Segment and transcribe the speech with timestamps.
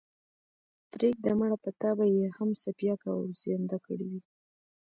[0.91, 4.21] پرېږده مړه په تا به ئې هم څپياكه اوېزانده كړې وي۔